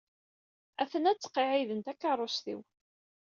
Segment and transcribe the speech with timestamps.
[0.81, 2.59] Atena ttqiɛɛiden takeṛṛust-iw.